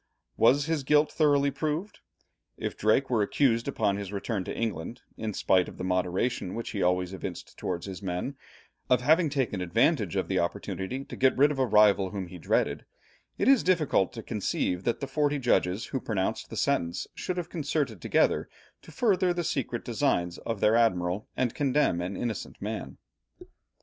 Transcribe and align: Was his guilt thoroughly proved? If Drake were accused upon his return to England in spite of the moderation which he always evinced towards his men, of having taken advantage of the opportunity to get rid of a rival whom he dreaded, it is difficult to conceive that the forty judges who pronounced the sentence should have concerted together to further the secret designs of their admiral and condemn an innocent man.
Was 0.35 0.65
his 0.65 0.81
guilt 0.81 1.11
thoroughly 1.11 1.51
proved? 1.51 1.99
If 2.57 2.75
Drake 2.75 3.11
were 3.11 3.21
accused 3.21 3.67
upon 3.67 3.97
his 3.97 4.11
return 4.11 4.43
to 4.45 4.57
England 4.57 5.01
in 5.15 5.31
spite 5.35 5.69
of 5.69 5.77
the 5.77 5.83
moderation 5.83 6.55
which 6.55 6.71
he 6.71 6.81
always 6.81 7.13
evinced 7.13 7.55
towards 7.55 7.85
his 7.85 8.01
men, 8.01 8.35
of 8.89 9.01
having 9.01 9.29
taken 9.29 9.61
advantage 9.61 10.15
of 10.15 10.27
the 10.27 10.39
opportunity 10.39 11.05
to 11.05 11.15
get 11.15 11.37
rid 11.37 11.51
of 11.51 11.59
a 11.59 11.67
rival 11.67 12.09
whom 12.09 12.25
he 12.29 12.39
dreaded, 12.39 12.83
it 13.37 13.47
is 13.47 13.61
difficult 13.61 14.11
to 14.13 14.23
conceive 14.23 14.85
that 14.85 15.01
the 15.01 15.07
forty 15.07 15.37
judges 15.37 15.85
who 15.85 15.99
pronounced 16.01 16.49
the 16.49 16.57
sentence 16.57 17.05
should 17.13 17.37
have 17.37 17.51
concerted 17.51 18.01
together 18.01 18.49
to 18.81 18.91
further 18.91 19.35
the 19.35 19.43
secret 19.43 19.85
designs 19.85 20.39
of 20.39 20.61
their 20.61 20.75
admiral 20.75 21.27
and 21.37 21.53
condemn 21.53 22.01
an 22.01 22.17
innocent 22.17 22.59
man. 22.59 22.97